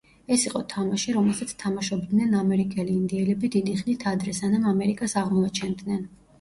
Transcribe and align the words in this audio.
ეს 0.35 0.43
იყო 0.49 0.61
თამაში, 0.71 1.13
რომელსაც 1.17 1.53
თამაშობდნენ 1.65 2.33
ამერიკელი 2.41 2.97
ინდიელები 3.03 3.53
დიდი 3.59 3.79
ხნით 3.85 4.09
ადრე, 4.15 4.37
სანამ 4.43 4.69
ამერიკას 4.75 5.19
აღმოაჩენდნენ. 5.25 6.05